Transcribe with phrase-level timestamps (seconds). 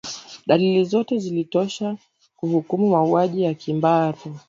[0.47, 1.95] dalili zote zilitosha
[2.37, 4.17] kuhukumu mauaji ya kimbari